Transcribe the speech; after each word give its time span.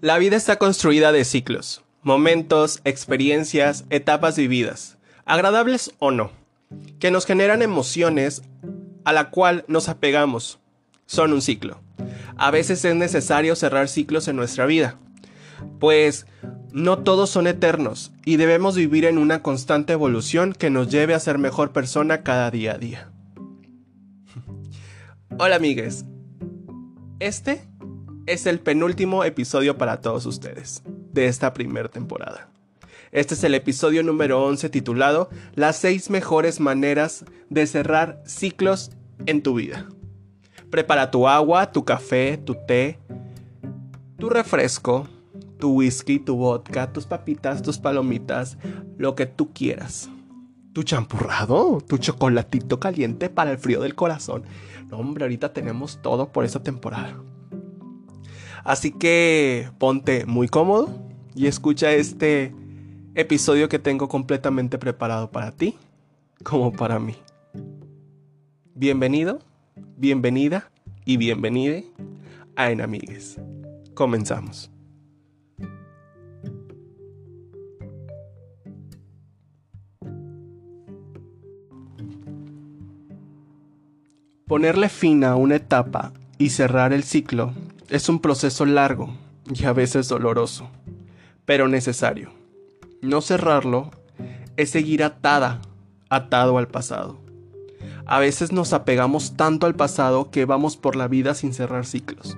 La 0.00 0.18
vida 0.18 0.36
está 0.36 0.56
construida 0.56 1.10
de 1.10 1.24
ciclos, 1.24 1.82
momentos, 2.02 2.80
experiencias, 2.84 3.84
etapas 3.90 4.36
vividas, 4.36 4.96
agradables 5.24 5.92
o 5.98 6.12
no, 6.12 6.30
que 7.00 7.10
nos 7.10 7.26
generan 7.26 7.62
emociones 7.62 8.42
a 9.04 9.12
la 9.12 9.30
cual 9.30 9.64
nos 9.66 9.88
apegamos. 9.88 10.60
Son 11.06 11.32
un 11.32 11.42
ciclo. 11.42 11.80
A 12.36 12.52
veces 12.52 12.84
es 12.84 12.94
necesario 12.94 13.56
cerrar 13.56 13.88
ciclos 13.88 14.28
en 14.28 14.36
nuestra 14.36 14.66
vida, 14.66 14.96
pues 15.80 16.26
no 16.70 16.98
todos 17.00 17.28
son 17.30 17.48
eternos 17.48 18.12
y 18.24 18.36
debemos 18.36 18.76
vivir 18.76 19.04
en 19.04 19.18
una 19.18 19.42
constante 19.42 19.94
evolución 19.94 20.52
que 20.52 20.70
nos 20.70 20.88
lleve 20.88 21.14
a 21.14 21.20
ser 21.20 21.38
mejor 21.38 21.72
persona 21.72 22.22
cada 22.22 22.52
día 22.52 22.74
a 22.74 22.78
día. 22.78 23.10
Hola 25.40 25.56
amigues, 25.56 26.04
este 27.18 27.67
es 28.28 28.44
el 28.44 28.60
penúltimo 28.60 29.24
episodio 29.24 29.78
para 29.78 30.02
todos 30.02 30.26
ustedes 30.26 30.82
de 31.12 31.26
esta 31.26 31.54
primera 31.54 31.88
temporada. 31.88 32.50
Este 33.10 33.32
es 33.32 33.42
el 33.42 33.54
episodio 33.54 34.02
número 34.02 34.44
11 34.44 34.68
titulado 34.68 35.30
Las 35.54 35.76
6 35.78 36.10
mejores 36.10 36.60
maneras 36.60 37.24
de 37.48 37.66
cerrar 37.66 38.22
ciclos 38.26 38.90
en 39.24 39.42
tu 39.42 39.54
vida. 39.54 39.88
Prepara 40.70 41.10
tu 41.10 41.26
agua, 41.26 41.72
tu 41.72 41.86
café, 41.86 42.36
tu 42.36 42.54
té, 42.66 42.98
tu 44.18 44.28
refresco, 44.28 45.08
tu 45.58 45.72
whisky, 45.76 46.18
tu 46.18 46.36
vodka, 46.36 46.92
tus 46.92 47.06
papitas, 47.06 47.62
tus 47.62 47.78
palomitas, 47.78 48.58
lo 48.98 49.14
que 49.14 49.24
tú 49.24 49.54
quieras. 49.54 50.10
Tu 50.74 50.82
champurrado, 50.82 51.80
tu 51.80 51.96
chocolatito 51.96 52.78
caliente 52.78 53.30
para 53.30 53.52
el 53.52 53.56
frío 53.56 53.80
del 53.80 53.94
corazón. 53.94 54.42
No, 54.90 54.98
hombre, 54.98 55.24
ahorita 55.24 55.54
tenemos 55.54 56.02
todo 56.02 56.30
por 56.30 56.44
esta 56.44 56.62
temporada. 56.62 57.16
Así 58.64 58.90
que 58.92 59.70
ponte 59.78 60.26
muy 60.26 60.48
cómodo 60.48 60.90
y 61.34 61.46
escucha 61.46 61.92
este 61.92 62.52
episodio 63.14 63.68
que 63.68 63.78
tengo 63.78 64.08
completamente 64.08 64.78
preparado 64.78 65.30
para 65.30 65.52
ti, 65.52 65.76
como 66.42 66.72
para 66.72 66.98
mí. 66.98 67.14
Bienvenido, 68.74 69.40
bienvenida 69.96 70.70
y 71.04 71.16
bienvenide 71.16 71.84
a 72.56 72.70
Enamigues. 72.70 73.40
Comenzamos. 73.94 74.70
Ponerle 84.46 84.88
fin 84.88 85.24
a 85.24 85.36
una 85.36 85.56
etapa 85.56 86.12
y 86.38 86.50
cerrar 86.50 86.92
el 86.92 87.04
ciclo 87.04 87.52
es 87.88 88.08
un 88.08 88.20
proceso 88.20 88.64
largo 88.66 89.14
y 89.52 89.64
a 89.64 89.72
veces 89.72 90.08
doloroso, 90.08 90.68
pero 91.44 91.68
necesario. 91.68 92.30
No 93.00 93.20
cerrarlo 93.20 93.90
es 94.56 94.70
seguir 94.70 95.02
atada, 95.02 95.60
atado 96.10 96.58
al 96.58 96.68
pasado. 96.68 97.18
A 98.06 98.18
veces 98.18 98.52
nos 98.52 98.72
apegamos 98.72 99.36
tanto 99.36 99.66
al 99.66 99.74
pasado 99.74 100.30
que 100.30 100.44
vamos 100.44 100.76
por 100.76 100.96
la 100.96 101.08
vida 101.08 101.34
sin 101.34 101.54
cerrar 101.54 101.86
ciclos. 101.86 102.36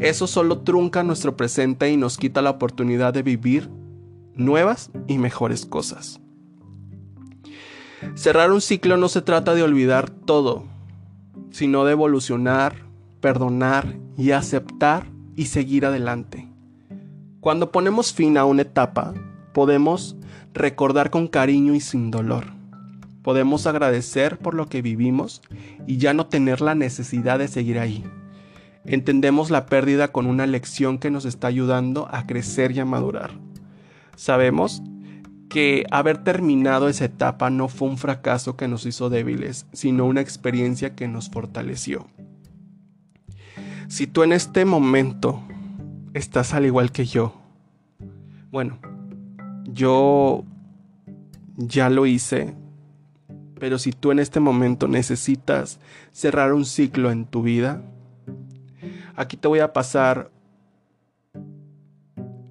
Eso 0.00 0.26
solo 0.26 0.58
trunca 0.60 1.02
nuestro 1.02 1.36
presente 1.36 1.90
y 1.90 1.96
nos 1.96 2.16
quita 2.16 2.42
la 2.42 2.50
oportunidad 2.50 3.12
de 3.12 3.22
vivir 3.22 3.70
nuevas 4.34 4.90
y 5.06 5.18
mejores 5.18 5.66
cosas. 5.66 6.20
Cerrar 8.14 8.52
un 8.52 8.60
ciclo 8.60 8.96
no 8.96 9.08
se 9.08 9.22
trata 9.22 9.54
de 9.54 9.62
olvidar 9.62 10.10
todo, 10.10 10.64
sino 11.50 11.84
de 11.84 11.92
evolucionar, 11.92 12.84
perdonar 13.24 13.96
y 14.18 14.32
aceptar 14.32 15.06
y 15.34 15.46
seguir 15.46 15.86
adelante. 15.86 16.46
Cuando 17.40 17.72
ponemos 17.72 18.12
fin 18.12 18.36
a 18.36 18.44
una 18.44 18.60
etapa, 18.60 19.14
podemos 19.54 20.14
recordar 20.52 21.08
con 21.08 21.28
cariño 21.28 21.74
y 21.74 21.80
sin 21.80 22.10
dolor. 22.10 22.44
Podemos 23.22 23.66
agradecer 23.66 24.36
por 24.36 24.52
lo 24.52 24.66
que 24.66 24.82
vivimos 24.82 25.40
y 25.86 25.96
ya 25.96 26.12
no 26.12 26.26
tener 26.26 26.60
la 26.60 26.74
necesidad 26.74 27.38
de 27.38 27.48
seguir 27.48 27.78
ahí. 27.78 28.04
Entendemos 28.84 29.50
la 29.50 29.64
pérdida 29.64 30.08
con 30.08 30.26
una 30.26 30.46
lección 30.46 30.98
que 30.98 31.10
nos 31.10 31.24
está 31.24 31.46
ayudando 31.46 32.06
a 32.10 32.26
crecer 32.26 32.72
y 32.72 32.80
a 32.80 32.84
madurar. 32.84 33.30
Sabemos 34.16 34.82
que 35.48 35.86
haber 35.90 36.18
terminado 36.24 36.90
esa 36.90 37.06
etapa 37.06 37.48
no 37.48 37.68
fue 37.68 37.88
un 37.88 37.96
fracaso 37.96 38.58
que 38.58 38.68
nos 38.68 38.84
hizo 38.84 39.08
débiles, 39.08 39.64
sino 39.72 40.04
una 40.04 40.20
experiencia 40.20 40.94
que 40.94 41.08
nos 41.08 41.30
fortaleció. 41.30 42.06
Si 43.88 44.06
tú 44.06 44.22
en 44.22 44.32
este 44.32 44.64
momento 44.64 45.42
estás 46.14 46.54
al 46.54 46.64
igual 46.64 46.90
que 46.90 47.04
yo, 47.04 47.34
bueno, 48.50 48.78
yo 49.64 50.44
ya 51.56 51.90
lo 51.90 52.06
hice, 52.06 52.54
pero 53.58 53.78
si 53.78 53.92
tú 53.92 54.10
en 54.10 54.18
este 54.18 54.40
momento 54.40 54.88
necesitas 54.88 55.80
cerrar 56.12 56.52
un 56.52 56.64
ciclo 56.64 57.10
en 57.10 57.26
tu 57.26 57.42
vida, 57.42 57.82
aquí 59.16 59.36
te 59.36 59.48
voy 59.48 59.60
a 59.60 59.72
pasar 59.72 60.30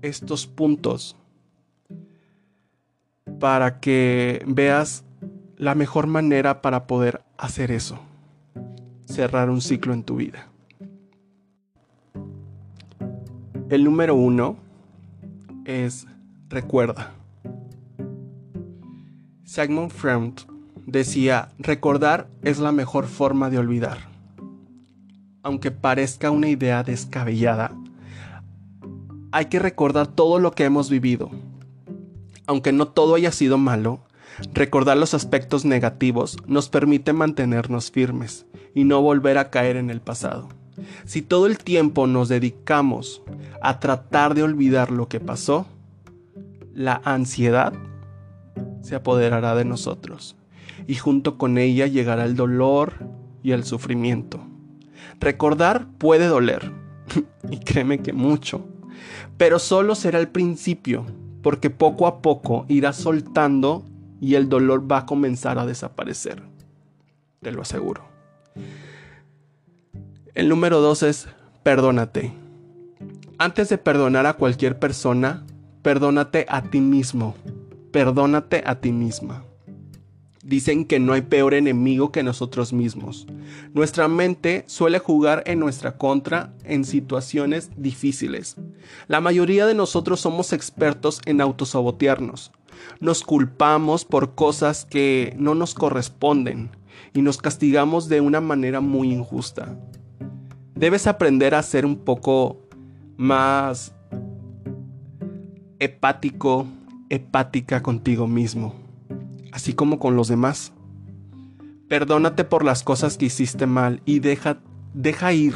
estos 0.01 0.45
puntos 0.47 1.15
para 3.39 3.79
que 3.79 4.43
veas 4.45 5.03
la 5.57 5.75
mejor 5.75 6.07
manera 6.07 6.61
para 6.61 6.87
poder 6.87 7.23
hacer 7.37 7.71
eso. 7.71 7.99
Cerrar 9.05 9.49
un 9.49 9.61
ciclo 9.61 9.93
en 9.93 10.03
tu 10.03 10.17
vida. 10.17 10.52
El 13.73 13.85
número 13.85 14.13
uno 14.13 14.57
es 15.65 16.05
recuerda. 16.47 17.15
Sigmund 19.45 19.89
Freud 19.89 20.33
decía, 20.85 21.49
recordar 21.57 22.27
es 22.43 22.59
la 22.59 22.71
mejor 22.71 23.07
forma 23.07 23.49
de 23.49 23.57
olvidar. 23.57 23.97
Aunque 25.41 25.71
parezca 25.71 26.29
una 26.29 26.49
idea 26.49 26.83
descabellada, 26.83 27.75
hay 29.31 29.45
que 29.45 29.57
recordar 29.57 30.05
todo 30.05 30.37
lo 30.37 30.51
que 30.51 30.65
hemos 30.65 30.91
vivido, 30.91 31.31
aunque 32.45 32.73
no 32.73 32.89
todo 32.89 33.15
haya 33.15 33.31
sido 33.31 33.57
malo, 33.57 34.01
recordar 34.53 34.97
los 34.97 35.15
aspectos 35.15 35.65
negativos 35.65 36.37
nos 36.45 36.69
permite 36.69 37.11
mantenernos 37.11 37.89
firmes 37.89 38.45
y 38.75 38.83
no 38.83 39.01
volver 39.01 39.39
a 39.39 39.49
caer 39.49 39.77
en 39.77 39.89
el 39.89 39.99
pasado. 39.99 40.47
Si 41.05 41.21
todo 41.21 41.47
el 41.47 41.57
tiempo 41.57 42.07
nos 42.07 42.29
dedicamos 42.29 43.21
a 43.61 43.79
tratar 43.79 44.35
de 44.35 44.43
olvidar 44.43 44.91
lo 44.91 45.07
que 45.07 45.19
pasó, 45.19 45.65
la 46.73 47.01
ansiedad 47.03 47.73
se 48.81 48.95
apoderará 48.95 49.55
de 49.55 49.65
nosotros 49.65 50.35
y 50.87 50.95
junto 50.95 51.37
con 51.37 51.57
ella 51.57 51.87
llegará 51.87 52.25
el 52.25 52.35
dolor 52.35 52.93
y 53.41 53.51
el 53.51 53.63
sufrimiento. 53.63 54.39
Recordar 55.19 55.87
puede 55.97 56.27
doler, 56.27 56.71
y 57.49 57.59
créeme 57.59 57.99
que 57.99 58.13
mucho, 58.13 58.65
pero 59.37 59.59
solo 59.59 59.95
será 59.95 60.19
el 60.19 60.27
principio 60.27 61.05
porque 61.41 61.69
poco 61.69 62.07
a 62.07 62.21
poco 62.21 62.65
irá 62.69 62.93
soltando 62.93 63.85
y 64.21 64.35
el 64.35 64.47
dolor 64.47 64.89
va 64.89 64.99
a 64.99 65.05
comenzar 65.05 65.59
a 65.59 65.65
desaparecer. 65.65 66.41
Te 67.41 67.51
lo 67.51 67.61
aseguro. 67.61 68.05
El 70.35 70.49
número 70.49 70.81
dos 70.81 71.03
es 71.03 71.27
perdónate. 71.61 72.33
Antes 73.37 73.69
de 73.69 73.77
perdonar 73.77 74.25
a 74.25 74.33
cualquier 74.33 74.79
persona, 74.79 75.45
perdónate 75.83 76.47
a 76.49 76.63
ti 76.63 76.81
mismo. 76.81 77.35
Perdónate 77.91 78.63
a 78.65 78.79
ti 78.79 78.91
misma. 78.91 79.45
Dicen 80.43 80.85
que 80.85 80.99
no 80.99 81.13
hay 81.13 81.21
peor 81.21 81.53
enemigo 81.53 82.11
que 82.11 82.23
nosotros 82.23 82.73
mismos. 82.73 83.27
Nuestra 83.75 84.07
mente 84.07 84.63
suele 84.65 84.97
jugar 84.97 85.43
en 85.45 85.59
nuestra 85.59 85.97
contra 85.97 86.55
en 86.63 86.83
situaciones 86.83 87.69
difíciles. 87.77 88.55
La 89.07 89.21
mayoría 89.21 89.67
de 89.67 89.75
nosotros 89.75 90.19
somos 90.19 90.51
expertos 90.51 91.21
en 91.27 91.41
autosabotearnos. 91.41 92.51
Nos 92.99 93.21
culpamos 93.21 94.03
por 94.03 94.33
cosas 94.33 94.85
que 94.85 95.35
no 95.37 95.53
nos 95.53 95.75
corresponden 95.75 96.71
y 97.13 97.21
nos 97.21 97.37
castigamos 97.37 98.09
de 98.09 98.19
una 98.19 98.41
manera 98.41 98.81
muy 98.81 99.13
injusta. 99.13 99.77
Debes 100.83 101.07
aprender 101.07 101.55
a 101.55 101.63
ser 101.63 101.85
un 101.85 101.95
poco 101.95 102.59
más 103.15 103.95
hepático, 105.79 106.67
hepática 107.09 107.81
contigo 107.81 108.27
mismo 108.27 108.83
así 109.53 109.73
como 109.73 109.99
con 109.99 110.17
los 110.17 110.27
demás. 110.27 110.73
Perdónate 111.87 112.43
por 112.43 112.65
las 112.65 112.83
cosas 112.83 113.17
que 113.17 113.27
hiciste 113.27 113.67
mal 113.67 114.01
y 114.03 114.19
deja, 114.19 114.57
deja 114.93 115.31
ir 115.31 115.53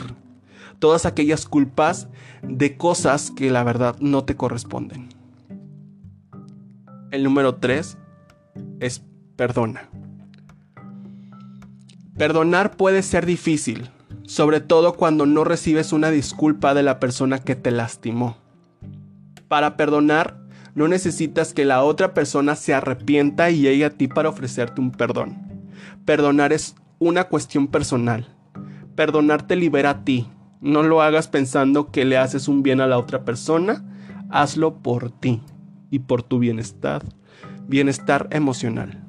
todas 0.80 1.06
aquellas 1.06 1.46
culpas 1.46 2.08
de 2.44 2.78
cosas 2.78 3.32
que 3.32 3.50
la 3.50 3.64
verdad 3.64 3.98
no 4.00 4.24
te 4.24 4.36
corresponden. 4.36 5.10
El 7.12 7.24
número 7.24 7.56
3 7.56 7.98
es 8.80 9.04
perdona. 9.36 9.90
Perdonar 12.16 12.78
puede 12.78 13.02
ser 13.02 13.26
difícil, 13.26 13.90
sobre 14.28 14.60
todo 14.60 14.94
cuando 14.94 15.26
no 15.26 15.46
recibes 15.46 15.94
una 15.94 16.12
disculpa 16.12 16.74
de 16.74 16.84
la 16.84 17.00
persona 17.00 17.40
que 17.40 17.56
te 17.56 17.72
lastimó. 17.72 18.36
Para 19.48 19.78
perdonar, 19.78 20.38
no 20.76 20.90
necesitas 20.90 21.54
que 21.54 21.64
la 21.64 21.82
otra 21.82 22.14
persona 22.14 22.56
se 22.56 22.74
arrepienta 22.74 23.50
y 23.50 23.62
llegue 23.62 23.86
a 23.86 23.92
ti 23.92 24.10
para 24.10 24.28
ofrecerte 24.28 24.82
un 24.82 24.92
perdón. 24.92 25.38
Perdonar 26.04 26.52
es 26.52 26.76
una 27.00 27.24
cuestión 27.24 27.68
personal. 27.68 28.28
Perdonar 28.96 29.48
te 29.48 29.56
libera 29.56 29.92
a 29.92 30.04
ti. 30.04 30.30
No 30.60 30.84
lo 30.84 31.02
hagas 31.02 31.30
pensando 31.30 31.90
que 31.92 32.04
le 32.04 32.18
haces 32.18 32.50
un 32.50 32.64
bien 32.64 32.82
a 32.82 32.88
la 32.88 32.98
otra 32.98 33.24
persona. 33.24 33.86
Hazlo 34.30 34.80
por 34.80 35.10
ti 35.10 35.42
y 35.90 36.00
por 36.00 36.22
tu 36.22 36.40
bienestar, 36.40 37.02
bienestar 37.66 38.28
emocional. 38.32 39.07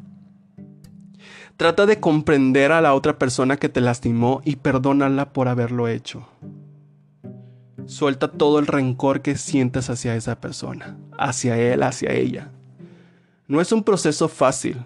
Trata 1.58 1.87
de 1.87 1.99
comprender 1.99 2.70
a 2.70 2.81
la 2.81 2.94
otra 2.94 3.19
persona 3.19 3.56
que 3.56 3.69
te 3.69 3.81
lastimó 3.81 4.43
y 4.44 4.55
perdónala 4.55 5.32
por 5.32 5.49
haberlo 5.49 5.88
hecho. 5.88 6.28
Suelta 7.84 8.31
todo 8.31 8.60
el 8.60 8.69
rencor 8.69 9.22
que 9.22 9.37
sientas 9.37 9.90
hacia 9.90 10.14
esa 10.14 10.40
persona, 10.40 10.96
hacia 11.19 11.58
él, 11.58 11.82
hacia 11.82 12.12
ella. 12.12 12.52
No 13.49 13.60
es 13.60 13.72
un 13.72 13.82
proceso 13.82 14.28
fácil. 14.28 14.76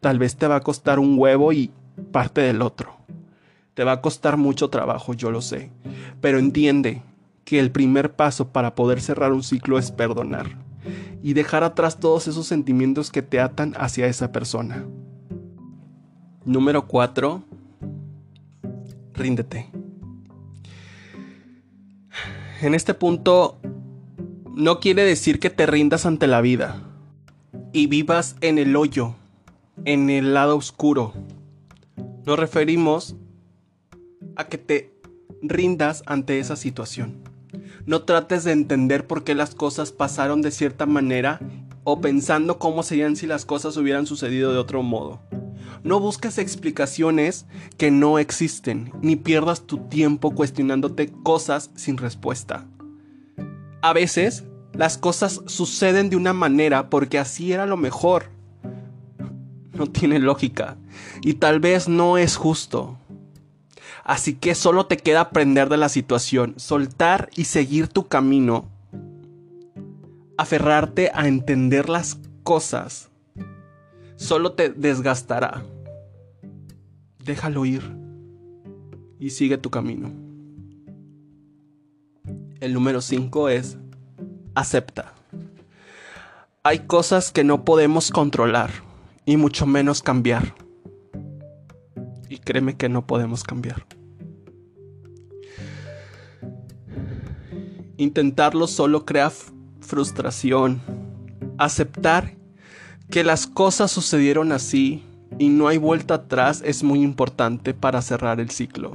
Tal 0.00 0.18
vez 0.18 0.34
te 0.34 0.46
va 0.46 0.56
a 0.56 0.60
costar 0.62 0.98
un 0.98 1.18
huevo 1.18 1.52
y 1.52 1.70
parte 2.12 2.40
del 2.40 2.62
otro. 2.62 2.96
Te 3.74 3.84
va 3.84 3.92
a 3.92 4.00
costar 4.00 4.38
mucho 4.38 4.70
trabajo, 4.70 5.12
yo 5.12 5.30
lo 5.30 5.42
sé. 5.42 5.70
Pero 6.22 6.38
entiende 6.38 7.02
que 7.44 7.60
el 7.60 7.70
primer 7.70 8.14
paso 8.14 8.48
para 8.48 8.74
poder 8.74 9.02
cerrar 9.02 9.34
un 9.34 9.42
ciclo 9.42 9.78
es 9.78 9.90
perdonar 9.90 10.46
y 11.22 11.34
dejar 11.34 11.62
atrás 11.62 12.00
todos 12.00 12.26
esos 12.26 12.46
sentimientos 12.46 13.10
que 13.10 13.20
te 13.20 13.38
atan 13.38 13.74
hacia 13.76 14.06
esa 14.06 14.32
persona. 14.32 14.86
Número 16.44 16.88
4. 16.88 17.42
Ríndete. 19.14 19.70
En 22.60 22.74
este 22.74 22.94
punto, 22.94 23.60
no 24.54 24.80
quiere 24.80 25.04
decir 25.04 25.38
que 25.38 25.50
te 25.50 25.66
rindas 25.66 26.04
ante 26.04 26.26
la 26.26 26.40
vida 26.40 26.82
y 27.72 27.86
vivas 27.86 28.36
en 28.40 28.58
el 28.58 28.74
hoyo, 28.74 29.14
en 29.84 30.10
el 30.10 30.34
lado 30.34 30.56
oscuro. 30.56 31.12
Nos 32.26 32.38
referimos 32.38 33.16
a 34.36 34.46
que 34.48 34.58
te 34.58 34.92
rindas 35.42 36.02
ante 36.06 36.40
esa 36.40 36.56
situación. 36.56 37.22
No 37.86 38.02
trates 38.02 38.44
de 38.44 38.52
entender 38.52 39.06
por 39.06 39.22
qué 39.24 39.34
las 39.34 39.54
cosas 39.54 39.92
pasaron 39.92 40.42
de 40.42 40.50
cierta 40.50 40.86
manera 40.86 41.40
o 41.84 42.00
pensando 42.00 42.58
cómo 42.58 42.82
serían 42.82 43.16
si 43.16 43.26
las 43.26 43.44
cosas 43.44 43.76
hubieran 43.76 44.06
sucedido 44.06 44.52
de 44.52 44.58
otro 44.58 44.82
modo. 44.82 45.20
No 45.84 45.98
busques 45.98 46.38
explicaciones 46.38 47.46
que 47.76 47.90
no 47.90 48.18
existen, 48.18 48.92
ni 49.02 49.16
pierdas 49.16 49.62
tu 49.62 49.78
tiempo 49.88 50.30
cuestionándote 50.30 51.10
cosas 51.24 51.70
sin 51.74 51.96
respuesta. 51.96 52.66
A 53.82 53.92
veces, 53.92 54.44
las 54.72 54.96
cosas 54.96 55.40
suceden 55.46 56.08
de 56.08 56.16
una 56.16 56.32
manera 56.32 56.88
porque 56.88 57.18
así 57.18 57.52
era 57.52 57.66
lo 57.66 57.76
mejor. 57.76 58.30
No 59.72 59.86
tiene 59.88 60.20
lógica 60.20 60.76
y 61.22 61.34
tal 61.34 61.58
vez 61.58 61.88
no 61.88 62.16
es 62.16 62.36
justo. 62.36 62.96
Así 64.04 64.34
que 64.34 64.54
solo 64.54 64.86
te 64.86 64.96
queda 64.96 65.20
aprender 65.22 65.68
de 65.68 65.76
la 65.76 65.88
situación, 65.88 66.54
soltar 66.58 67.28
y 67.34 67.44
seguir 67.44 67.88
tu 67.88 68.06
camino. 68.06 68.68
Aferrarte 70.36 71.10
a 71.14 71.26
entender 71.26 71.88
las 71.88 72.18
cosas 72.42 73.12
solo 74.22 74.52
te 74.52 74.70
desgastará. 74.70 75.62
Déjalo 77.24 77.64
ir 77.64 77.82
y 79.20 79.30
sigue 79.30 79.56
tu 79.56 79.70
camino. 79.70 80.10
El 82.60 82.74
número 82.74 83.00
5 83.00 83.48
es 83.48 83.78
acepta. 84.54 85.14
Hay 86.64 86.80
cosas 86.80 87.30
que 87.30 87.44
no 87.44 87.64
podemos 87.64 88.10
controlar 88.10 88.70
y 89.24 89.36
mucho 89.36 89.66
menos 89.66 90.02
cambiar. 90.02 90.54
Y 92.28 92.38
créeme 92.38 92.76
que 92.76 92.88
no 92.88 93.06
podemos 93.06 93.44
cambiar. 93.44 93.86
Intentarlo 97.96 98.66
solo 98.66 99.04
crea 99.04 99.30
frustración. 99.80 100.82
Aceptar 101.58 102.36
que 103.10 103.22
las 103.22 103.46
cosas 103.46 103.92
sucedieron 103.92 104.50
así 104.50 105.04
y 105.42 105.48
no 105.48 105.66
hay 105.66 105.76
vuelta 105.76 106.14
atrás 106.14 106.62
es 106.64 106.84
muy 106.84 107.02
importante 107.02 107.74
para 107.74 108.00
cerrar 108.00 108.38
el 108.38 108.50
ciclo. 108.50 108.92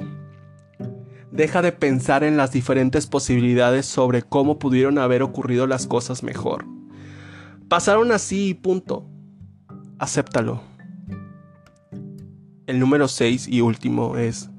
Deja 1.29 1.61
de 1.61 1.73
pensar 1.73 2.23
en 2.23 2.37
las 2.37 2.53
diferentes 2.53 3.05
posibilidades 3.05 3.85
sobre 3.85 4.21
cómo 4.21 4.57
pudieron 4.57 4.97
haber 4.97 5.23
ocurrido 5.23 5.67
las 5.67 5.87
cosas 5.87 6.23
mejor. 6.23 6.63
Pasaron 7.67 8.13
así 8.13 8.47
y 8.47 8.53
punto. 8.53 9.05
Acéptalo. 9.99 10.61
El 12.65 12.79
número 12.79 13.09
6 13.09 13.49
y 13.49 13.59
último 13.59 14.15
es 14.15 14.49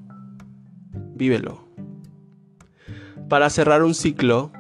vívelo. 1.15 1.65
Para 3.31 3.49
cerrar 3.49 3.83
un 3.83 3.95
ciclo 3.95 4.53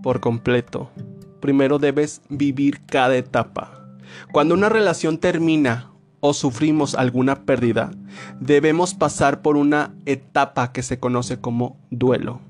por 0.00 0.20
completo, 0.20 0.92
primero 1.40 1.80
debes 1.80 2.22
vivir 2.28 2.82
cada 2.86 3.16
etapa. 3.16 3.98
Cuando 4.30 4.54
una 4.54 4.68
relación 4.68 5.18
termina 5.18 5.91
o 6.24 6.32
sufrimos 6.34 6.94
alguna 6.94 7.44
pérdida, 7.44 7.90
debemos 8.38 8.94
pasar 8.94 9.42
por 9.42 9.56
una 9.56 9.92
etapa 10.06 10.70
que 10.70 10.84
se 10.84 11.00
conoce 11.00 11.40
como 11.40 11.76
duelo. 11.90 12.40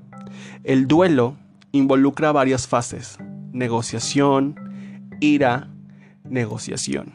El 0.63 0.87
duelo 0.87 1.35
involucra 1.71 2.31
varias 2.31 2.67
fases, 2.67 3.17
negociación, 3.51 4.55
ira, 5.19 5.69
negociación, 6.23 7.13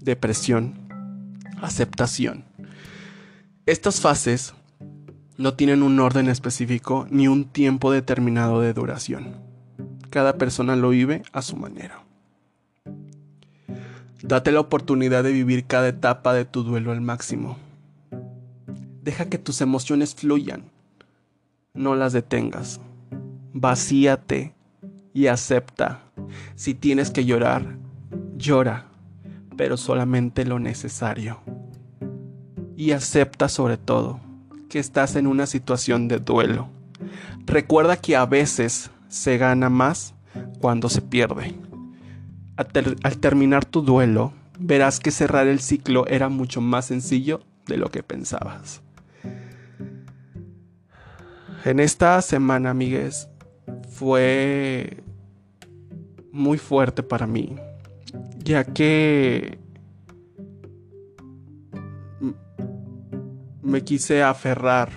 depresión, 0.00 0.74
aceptación. 1.62 2.44
Estas 3.64 4.00
fases 4.00 4.54
no 5.36 5.54
tienen 5.54 5.84
un 5.84 6.00
orden 6.00 6.28
específico 6.28 7.06
ni 7.08 7.28
un 7.28 7.44
tiempo 7.44 7.92
determinado 7.92 8.60
de 8.60 8.72
duración. 8.72 9.36
Cada 10.10 10.38
persona 10.38 10.74
lo 10.74 10.88
vive 10.88 11.22
a 11.32 11.40
su 11.40 11.56
manera. 11.56 12.01
Date 14.32 14.50
la 14.50 14.60
oportunidad 14.60 15.24
de 15.24 15.30
vivir 15.30 15.66
cada 15.66 15.88
etapa 15.88 16.32
de 16.32 16.46
tu 16.46 16.62
duelo 16.62 16.90
al 16.90 17.02
máximo. 17.02 17.58
Deja 19.02 19.26
que 19.26 19.36
tus 19.36 19.60
emociones 19.60 20.14
fluyan. 20.14 20.70
No 21.74 21.96
las 21.96 22.14
detengas. 22.14 22.80
Vacíate 23.52 24.54
y 25.12 25.26
acepta. 25.26 26.04
Si 26.54 26.72
tienes 26.72 27.10
que 27.10 27.26
llorar, 27.26 27.76
llora, 28.38 28.86
pero 29.58 29.76
solamente 29.76 30.46
lo 30.46 30.58
necesario. 30.58 31.40
Y 32.74 32.92
acepta 32.92 33.50
sobre 33.50 33.76
todo 33.76 34.18
que 34.70 34.78
estás 34.78 35.14
en 35.16 35.26
una 35.26 35.44
situación 35.44 36.08
de 36.08 36.20
duelo. 36.20 36.70
Recuerda 37.44 37.98
que 37.98 38.16
a 38.16 38.24
veces 38.24 38.90
se 39.08 39.36
gana 39.36 39.68
más 39.68 40.14
cuando 40.58 40.88
se 40.88 41.02
pierde 41.02 41.54
al 42.56 43.18
terminar 43.18 43.64
tu 43.64 43.82
duelo, 43.82 44.32
verás 44.58 45.00
que 45.00 45.10
cerrar 45.10 45.46
el 45.46 45.60
ciclo 45.60 46.06
era 46.06 46.28
mucho 46.28 46.60
más 46.60 46.86
sencillo 46.86 47.40
de 47.66 47.76
lo 47.76 47.90
que 47.90 48.02
pensabas. 48.02 48.82
En 51.64 51.78
esta 51.78 52.20
semana, 52.22 52.70
amigues, 52.70 53.28
fue 53.88 55.02
muy 56.32 56.58
fuerte 56.58 57.02
para 57.02 57.26
mí, 57.26 57.54
ya 58.38 58.64
que 58.64 59.58
me 63.62 63.84
quise 63.84 64.22
aferrar, 64.22 64.90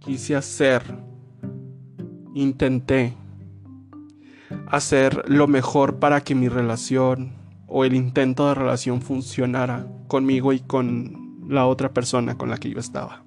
quise 0.00 0.36
hacer, 0.36 0.82
intenté 2.34 3.14
hacer 4.66 5.28
lo 5.28 5.46
mejor 5.46 5.96
para 5.96 6.20
que 6.22 6.34
mi 6.34 6.48
relación 6.48 7.32
o 7.66 7.84
el 7.84 7.94
intento 7.94 8.48
de 8.48 8.54
relación 8.54 9.02
funcionara 9.02 9.86
conmigo 10.08 10.52
y 10.52 10.60
con 10.60 11.46
la 11.48 11.66
otra 11.66 11.92
persona 11.92 12.36
con 12.36 12.50
la 12.50 12.58
que 12.58 12.70
yo 12.70 12.78
estaba. 12.78 13.24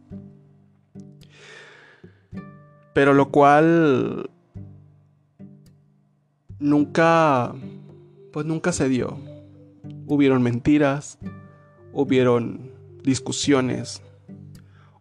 Pero 2.93 3.13
lo 3.13 3.29
cual 3.29 4.29
nunca, 6.59 7.53
pues 8.31 8.45
nunca 8.45 8.71
se 8.71 8.89
dio. 8.89 9.17
Hubieron 10.07 10.43
mentiras, 10.43 11.17
hubieron 11.93 12.71
discusiones, 13.03 14.01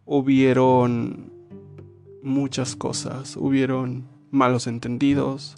hubieron 0.05 1.31
muchas 2.23 2.75
cosas, 2.75 3.35
hubieron 3.35 4.07
malos 4.31 4.67
entendidos, 4.67 5.55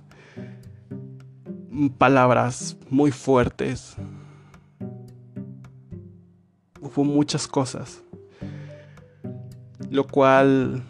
palabras 1.98 2.78
muy 2.90 3.12
fuertes. 3.12 3.96
Hubo 6.82 7.04
muchas 7.04 7.48
cosas. 7.48 8.04
Lo 9.90 10.08
cual 10.08 10.84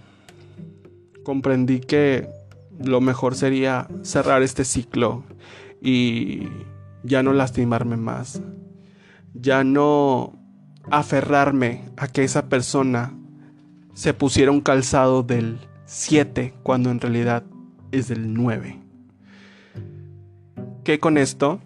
comprendí 1.23 1.79
que 1.79 2.29
lo 2.79 3.01
mejor 3.01 3.35
sería 3.35 3.87
cerrar 4.01 4.43
este 4.43 4.65
ciclo 4.65 5.23
y 5.81 6.47
ya 7.03 7.23
no 7.23 7.33
lastimarme 7.33 7.97
más. 7.97 8.41
Ya 9.33 9.63
no 9.63 10.33
aferrarme 10.91 11.85
a 11.97 12.07
que 12.07 12.23
esa 12.23 12.49
persona 12.49 13.13
se 13.93 14.13
pusiera 14.13 14.51
un 14.51 14.61
calzado 14.61 15.23
del 15.23 15.59
7 15.85 16.53
cuando 16.63 16.89
en 16.91 16.99
realidad 16.99 17.43
es 17.91 18.07
del 18.07 18.33
9. 18.33 18.82
¿Qué 20.83 20.99
con 20.99 21.17
esto? 21.17 21.61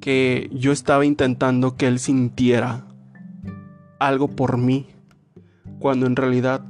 Que 0.00 0.50
yo 0.52 0.72
estaba 0.72 1.06
intentando 1.06 1.76
que 1.76 1.86
él 1.86 2.00
sintiera 2.00 2.84
algo 4.00 4.26
por 4.26 4.58
mí 4.58 4.88
cuando 5.78 6.06
en 6.06 6.16
realidad 6.16 6.64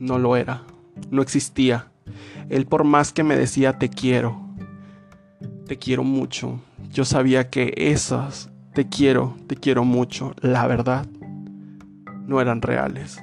no 0.00 0.18
lo 0.18 0.34
era, 0.34 0.64
no 1.10 1.22
existía. 1.22 1.92
Él 2.48 2.66
por 2.66 2.82
más 2.82 3.12
que 3.12 3.22
me 3.22 3.36
decía 3.36 3.78
te 3.78 3.88
quiero, 3.88 4.40
te 5.68 5.78
quiero 5.78 6.02
mucho, 6.02 6.60
yo 6.90 7.04
sabía 7.04 7.48
que 7.48 7.72
esas 7.76 8.50
te 8.74 8.88
quiero, 8.88 9.36
te 9.46 9.54
quiero 9.54 9.84
mucho, 9.84 10.34
la 10.40 10.66
verdad, 10.66 11.06
no 12.26 12.40
eran 12.40 12.62
reales. 12.62 13.22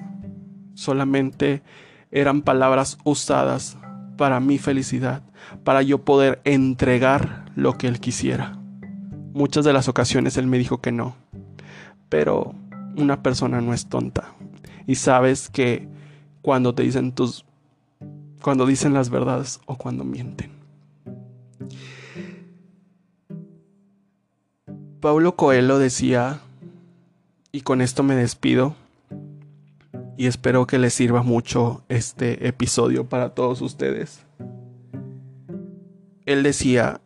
Solamente 0.74 1.64
eran 2.12 2.44
palabras 2.44 2.98
usadas 3.04 3.78
para 4.18 4.40
mi 4.40 4.58
felicidad, 4.58 5.22
para 5.64 5.82
yo 5.82 6.04
poder 6.04 6.42
entregar 6.44 7.46
lo 7.56 7.78
que 7.78 7.88
él 7.88 8.00
quisiera. 8.00 8.60
Muchas 9.34 9.64
de 9.64 9.74
las 9.74 9.88
ocasiones 9.88 10.36
él 10.38 10.48
me 10.48 10.58
dijo 10.58 10.82
que 10.82 10.92
no, 10.92 11.16
pero 12.10 12.56
una 12.98 13.22
persona 13.22 13.62
no 13.62 13.74
es 13.74 13.88
tonta. 13.88 14.34
Y 14.88 14.96
sabes 14.96 15.50
que 15.50 15.88
cuando 16.42 16.74
te 16.74 16.84
dicen 16.84 17.12
tus 17.12 17.46
cuando 18.42 18.66
dicen 18.66 18.94
las 18.94 19.10
verdades 19.10 19.60
o 19.66 19.76
cuando 19.78 20.04
mienten. 20.04 20.52
Paulo 25.00 25.36
Coelho 25.36 25.80
decía, 25.80 26.40
y 27.52 27.62
con 27.62 27.82
esto 27.82 28.04
me 28.04 28.16
despido, 28.16 28.76
y 30.18 30.26
espero 30.26 30.66
que 30.66 30.80
les 30.80 30.94
sirva 30.94 31.22
mucho 31.22 31.84
este 31.90 32.48
episodio 32.48 33.08
para 33.08 33.30
todos 33.30 33.62
ustedes. 33.62 34.26
Él 36.26 36.44
decía, 36.44 37.00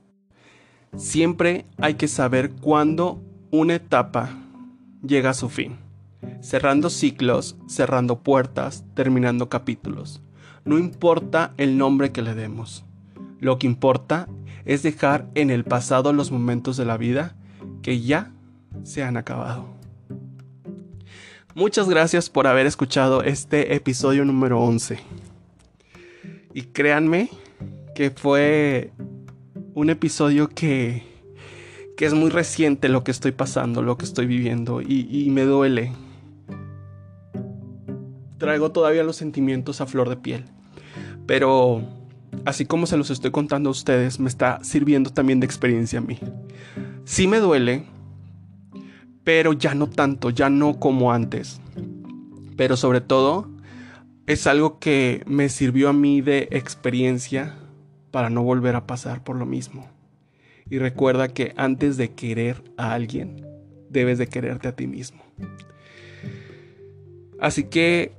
siempre 0.96 1.66
hay 1.78 1.96
que 1.96 2.08
saber 2.08 2.52
cuándo 2.52 3.22
una 3.52 3.76
etapa 3.76 4.30
llega 5.06 5.32
a 5.32 5.36
su 5.36 5.50
fin, 5.50 5.78
cerrando 6.40 6.90
ciclos, 6.90 7.58
cerrando 7.68 8.20
puertas, 8.20 8.86
terminando 8.96 9.50
capítulos. 9.50 10.22
No 10.64 10.78
importa 10.78 11.54
el 11.58 11.78
nombre 11.78 12.12
que 12.12 12.22
le 12.22 12.34
demos, 12.34 12.86
lo 13.40 13.60
que 13.60 13.68
importa 13.68 14.28
es 14.64 14.84
dejar 14.84 15.28
en 15.36 15.50
el 15.50 15.66
pasado 15.66 16.14
los 16.14 16.32
momentos 16.32 16.78
de 16.78 16.86
la 16.86 16.98
vida 16.98 17.36
que 17.82 18.00
ya 18.02 18.32
se 18.84 19.04
han 19.04 19.18
acabado. 19.18 19.81
Muchas 21.54 21.90
gracias 21.90 22.30
por 22.30 22.48
haber 22.48 22.66
escuchado 22.66 23.24
este 23.24 23.76
episodio 23.76 24.24
número 24.24 24.62
11. 24.62 25.00
Y 26.54 26.62
créanme 26.62 27.30
que 27.94 28.10
fue 28.10 28.94
un 29.74 29.90
episodio 29.90 30.48
que, 30.48 31.04
que 31.98 32.06
es 32.06 32.14
muy 32.14 32.30
reciente 32.30 32.88
lo 32.88 33.04
que 33.04 33.12
estoy 33.12 33.34
pasando, 33.34 33.82
lo 33.82 33.98
que 33.98 34.06
estoy 34.06 34.28
viviendo 34.28 34.82
y, 34.82 35.28
me 35.32 35.44
duele. 35.44 35.92
Traigo 38.38 38.72
todavía 38.72 39.04
los 39.04 39.18
sentimientos 39.18 39.82
a 39.82 39.88
flor 39.88 40.08
de 40.08 40.16
piel. 40.16 40.46
Pero 41.26 41.84
así 42.46 42.66
como 42.66 42.86
se 42.88 42.96
los 42.96 43.10
estoy 43.10 43.32
contando 43.32 43.70
a 43.70 43.72
ustedes, 43.72 44.22
me 44.22 44.30
está 44.30 44.64
sirviendo 44.64 45.10
también 45.10 45.42
de 45.42 45.48
experiencia 45.48 46.00
a 46.00 46.02
mí. 46.02 46.18
Sí 47.04 47.28
me 47.28 47.40
duele, 47.40 47.84
pero 49.24 49.54
ya 49.54 49.74
no 49.76 49.90
tanto, 49.90 50.30
ya 50.30 50.50
no 50.50 50.80
como 50.80 51.12
antes. 51.12 51.62
Pero 52.56 52.78
sobre 52.78 53.02
todo 53.02 53.50
es 54.28 54.48
algo 54.48 54.80
que 54.80 55.24
me 55.26 55.50
sirvió 55.50 55.90
a 55.90 55.94
mí 55.94 56.22
de 56.22 56.48
experiencia 56.52 57.56
para 58.12 58.30
no 58.30 58.44
volver 58.44 58.76
a 58.76 58.88
pasar 58.88 59.24
por 59.24 59.36
lo 59.36 59.46
mismo. 59.46 59.90
Y 60.70 60.80
recuerda 60.80 61.30
que 61.30 61.54
antes 61.58 61.98
de 61.98 62.12
querer 62.12 62.64
a 62.78 62.94
alguien, 62.94 63.46
debes 63.90 64.18
de 64.18 64.28
quererte 64.28 64.68
a 64.68 64.76
ti 64.76 64.88
mismo. 64.88 65.22
Así 67.40 67.66
que 67.66 68.14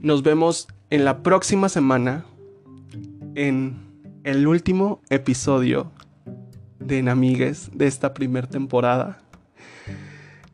nos 0.00 0.22
vemos 0.22 0.68
en 0.90 1.04
la 1.04 1.22
próxima 1.22 1.68
semana 1.68 2.24
en 3.34 3.76
el 4.24 4.46
último 4.46 5.00
episodio 5.10 5.92
de 6.78 6.98
Enamigues 6.98 7.70
de 7.74 7.86
esta 7.86 8.14
primera 8.14 8.48
temporada. 8.48 9.18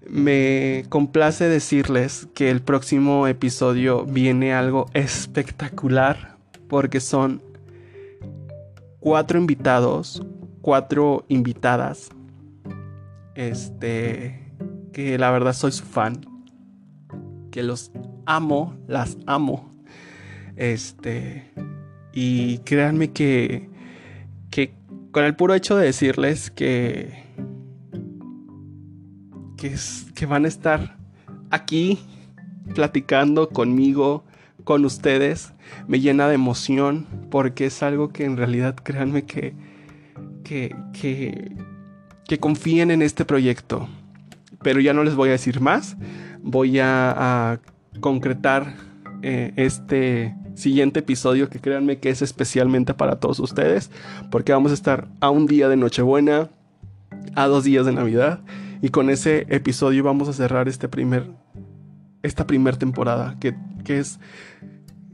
Me 0.09 0.85
complace 0.89 1.49
decirles 1.49 2.29
que 2.35 2.51
el 2.51 2.61
próximo 2.61 3.27
episodio 3.27 4.05
viene 4.05 4.53
algo 4.53 4.87
espectacular 4.95 6.37
porque 6.69 7.01
son 7.01 7.43
cuatro 8.99 9.39
invitados, 9.39 10.23
cuatro 10.61 11.25
invitadas. 11.29 12.11
Este, 13.35 14.53
que 14.93 15.19
la 15.19 15.31
verdad 15.31 15.53
soy 15.53 15.73
su 15.73 15.85
fan. 15.85 16.21
Que 17.51 17.63
los 17.63 17.93
amo, 18.27 18.77
las 18.89 19.19
amo. 19.27 19.71
Este, 20.57 21.51
y 22.13 22.59
créanme 22.59 23.13
que, 23.13 23.69
que 24.51 24.75
con 25.11 25.25
el 25.25 25.35
puro 25.35 25.55
hecho 25.55 25.77
de 25.77 25.87
decirles 25.87 26.51
que 26.51 27.22
que, 30.15 30.27
van 30.27 30.45
a 30.45 30.49
estar 30.49 30.97
aquí 31.51 31.99
platicando 32.75 33.49
conmigo, 33.51 34.25
con 34.65 34.85
ustedes, 34.85 35.53
me 35.89 36.01
llena 36.01 36.29
de 36.29 36.35
emoción 36.35 37.07
porque 37.31 37.67
es 37.67 37.83
algo 37.83 38.09
que 38.09 38.25
en 38.25 38.37
realidad 38.37 38.75
créanme 38.77 39.25
que, 39.25 39.55
que, 40.45 40.75
que, 40.93 42.39
confíen 42.39 42.91
en 42.91 43.03
este 43.03 43.25
proyecto. 43.25 43.89
Pero 44.63 44.81
ya 44.81 44.95
no 44.95 45.05
les 45.05 45.15
voy 45.15 45.29
a 45.29 45.33
decir 45.33 45.61
más, 45.61 45.97
voy 46.43 46.79
a, 46.81 47.61
concretar 48.01 48.75
eh, 49.21 49.53
este 49.57 50.35
siguiente 50.55 51.01
episodio 51.01 51.51
que 51.51 51.61
créanme 51.61 51.99
que 51.99 52.09
es 52.09 52.23
especialmente 52.23 52.95
para 52.95 53.17
todos 53.17 53.39
ustedes 53.39 53.91
porque 54.31 54.53
vamos 54.53 54.71
a 54.71 54.75
estar 54.75 55.09
a 55.21 55.29
un 55.29 55.47
día 55.47 55.69
de 55.69 55.77
Nochebuena, 55.77 56.49
a 57.35 57.47
dos 57.47 57.65
días 57.65 57.85
de 57.85 57.93
Navidad 57.93 58.41
y 58.83 58.89
con 58.89 59.09
ese 59.09 59.47
episodio 59.49 60.03
vamos 60.03 60.29
a 60.29 60.33
cerrar 60.33 60.69
este 60.69 60.89
primer, 60.89 61.31
esta 62.23 62.49
primera 62.49 62.77
temporada, 62.77 63.37
que, 63.41 63.55
que 63.85 64.01
es 64.01 64.19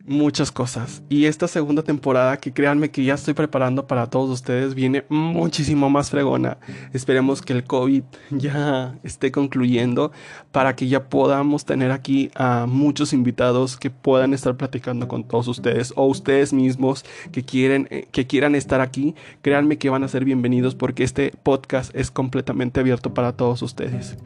muchas 0.09 0.50
cosas. 0.50 1.03
Y 1.09 1.27
esta 1.27 1.47
segunda 1.49 1.83
temporada, 1.83 2.38
que 2.38 2.53
créanme 2.53 2.91
que 2.91 3.05
ya 3.05 3.15
estoy 3.15 3.35
preparando 3.35 3.87
para 3.87 4.09
todos 4.09 4.31
ustedes, 4.31 4.75
viene 4.75 5.05
muchísimo 5.09 5.91
más 5.91 6.11
fregona. 6.11 6.59
Esperemos 6.93 7.43
que 7.43 7.53
el 7.53 7.65
COVID 7.65 8.03
ya 8.31 8.99
esté 9.03 9.31
concluyendo 9.31 10.12
para 10.53 10.75
que 10.75 10.88
ya 10.88 11.09
podamos 11.09 11.65
tener 11.65 11.93
aquí 11.93 12.31
a 12.35 12.67
muchos 12.67 13.12
invitados 13.12 13.77
que 13.77 13.91
puedan 13.91 14.35
estar 14.35 14.57
platicando 14.57 15.09
con 15.09 15.25
todos 15.25 15.49
ustedes 15.49 15.93
o 15.97 16.07
ustedes 16.07 16.53
mismos 16.53 17.05
que 17.33 17.45
quieren 17.45 17.87
eh, 17.91 18.09
que 18.11 18.27
quieran 18.27 18.55
estar 18.55 18.81
aquí. 18.81 19.15
Créanme 19.43 19.79
que 19.79 19.91
van 19.91 20.05
a 20.05 20.09
ser 20.09 20.25
bienvenidos 20.25 20.75
porque 20.75 21.05
este 21.05 21.33
podcast 21.43 21.95
es 21.95 22.11
completamente 22.11 22.81
abierto 22.81 23.15
para 23.15 23.33
todos 23.33 23.62
ustedes. 23.62 24.17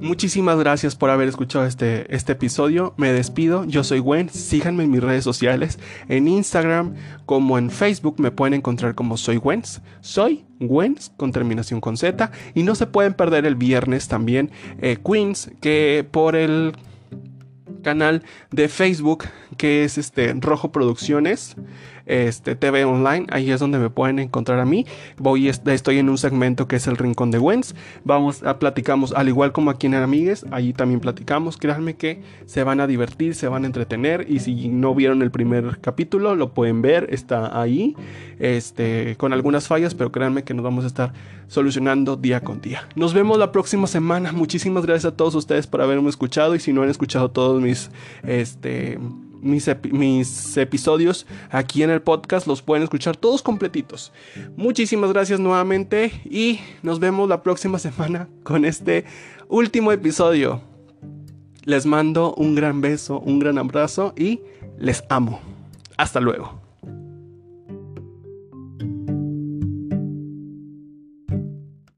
Muchísimas 0.00 0.58
gracias 0.58 0.96
por 0.96 1.10
haber 1.10 1.28
escuchado 1.28 1.64
este, 1.64 2.12
este 2.14 2.32
episodio. 2.32 2.94
Me 2.96 3.12
despido. 3.12 3.64
Yo 3.64 3.84
soy 3.84 4.00
Gwen. 4.00 4.28
Síganme 4.28 4.84
en 4.84 4.90
mis 4.90 5.02
redes 5.02 5.22
sociales. 5.22 5.78
En 6.08 6.26
Instagram 6.26 6.94
como 7.24 7.56
en 7.56 7.70
Facebook 7.70 8.16
me 8.18 8.32
pueden 8.32 8.54
encontrar 8.54 8.94
como 8.94 9.16
Soy 9.16 9.36
Gwens. 9.36 9.80
Soy 10.00 10.44
Gwens 10.58 11.12
con 11.16 11.30
terminación 11.30 11.80
con 11.80 11.96
Z. 11.96 12.32
Y 12.54 12.64
no 12.64 12.74
se 12.74 12.86
pueden 12.86 13.14
perder 13.14 13.46
el 13.46 13.54
viernes 13.54 14.08
también 14.08 14.50
eh, 14.80 14.98
Queens 15.04 15.50
que 15.60 16.06
por 16.10 16.34
el 16.34 16.72
canal 17.82 18.24
de 18.50 18.68
Facebook 18.68 19.24
que 19.56 19.84
es 19.84 19.98
este 19.98 20.34
Rojo 20.40 20.72
Producciones 20.72 21.56
este, 22.06 22.56
TV 22.56 22.84
Online. 22.84 23.26
Ahí 23.30 23.50
es 23.50 23.60
donde 23.60 23.78
me 23.78 23.90
pueden 23.90 24.18
encontrar 24.18 24.60
a 24.60 24.64
mí. 24.64 24.86
Voy, 25.18 25.48
estoy 25.48 25.98
en 25.98 26.08
un 26.08 26.18
segmento 26.18 26.66
que 26.68 26.76
es 26.76 26.86
el 26.86 26.96
Rincón 26.96 27.30
de 27.30 27.38
Wens. 27.38 27.74
Vamos 28.04 28.42
a 28.42 28.58
platicamos, 28.58 29.12
al 29.12 29.28
igual 29.28 29.52
como 29.52 29.70
aquí 29.70 29.86
en 29.86 29.94
Amigues, 29.94 30.46
allí 30.50 30.72
también 30.72 31.00
platicamos. 31.00 31.56
Créanme 31.56 31.96
que 31.96 32.22
se 32.46 32.62
van 32.62 32.80
a 32.80 32.86
divertir, 32.86 33.34
se 33.34 33.48
van 33.48 33.64
a 33.64 33.66
entretener. 33.66 34.26
Y 34.28 34.40
si 34.40 34.68
no 34.68 34.94
vieron 34.94 35.22
el 35.22 35.30
primer 35.30 35.78
capítulo, 35.80 36.34
lo 36.34 36.54
pueden 36.54 36.82
ver, 36.82 37.08
está 37.10 37.60
ahí. 37.60 37.96
Este, 38.38 39.16
con 39.16 39.32
algunas 39.32 39.66
fallas, 39.66 39.94
pero 39.94 40.12
créanme 40.12 40.44
que 40.44 40.54
nos 40.54 40.64
vamos 40.64 40.84
a 40.84 40.86
estar 40.86 41.12
solucionando 41.48 42.16
día 42.16 42.40
con 42.40 42.60
día. 42.60 42.88
Nos 42.94 43.14
vemos 43.14 43.38
la 43.38 43.52
próxima 43.52 43.86
semana. 43.86 44.32
Muchísimas 44.32 44.84
gracias 44.84 45.12
a 45.12 45.16
todos 45.16 45.34
ustedes 45.34 45.66
por 45.66 45.82
haberme 45.82 46.08
escuchado. 46.08 46.54
Y 46.54 46.60
si 46.60 46.72
no 46.72 46.82
han 46.82 46.90
escuchado 46.90 47.30
todos 47.30 47.60
mis 47.62 47.90
este 48.22 48.98
mis, 49.46 50.56
episodios 50.56 51.26
aquí 51.50 51.82
en 51.82 51.90
el 51.90 52.02
podcast. 52.02 52.46
Los 52.46 52.62
pueden 52.62 52.82
escuchar 52.82 53.16
todos 53.16 53.42
completitos. 53.42 54.12
Muchísimas 54.56 55.12
gracias 55.12 55.40
nuevamente 55.40 56.12
y 56.24 56.60
nos 56.82 57.00
vemos 57.00 57.28
la 57.28 57.42
próxima 57.42 57.78
semana 57.78 58.28
con 58.42 58.64
este 58.64 59.04
último 59.48 59.92
episodio. 59.92 60.60
Les 61.64 61.84
mando 61.86 62.34
un 62.34 62.54
gran 62.54 62.80
beso, 62.80 63.18
un 63.20 63.38
gran 63.38 63.58
abrazo 63.58 64.12
y 64.16 64.40
les 64.78 65.02
amo. 65.08 65.40
Hasta 65.96 66.20
luego. 66.20 66.65